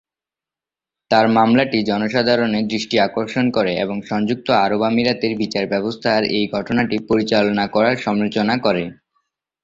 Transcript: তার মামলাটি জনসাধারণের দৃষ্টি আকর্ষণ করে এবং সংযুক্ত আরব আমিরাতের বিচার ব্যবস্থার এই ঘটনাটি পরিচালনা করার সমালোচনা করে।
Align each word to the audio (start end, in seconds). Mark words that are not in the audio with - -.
তার 1.11 1.25
মামলাটি 1.35 1.79
জনসাধারণের 1.89 2.65
দৃষ্টি 2.67 2.95
আকর্ষণ 2.99 3.45
করে 3.51 3.71
এবং 3.83 3.97
সংযুক্ত 4.09 4.47
আরব 4.63 4.81
আমিরাতের 4.89 5.33
বিচার 5.41 5.65
ব্যবস্থার 5.67 6.21
এই 6.37 6.45
ঘটনাটি 6.55 6.95
পরিচালনা 7.09 7.65
করার 7.75 7.95
সমালোচনা 7.97 8.55
করে। 8.65 8.83